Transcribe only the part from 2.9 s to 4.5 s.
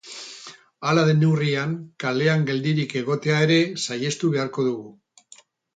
egotea ere saihestu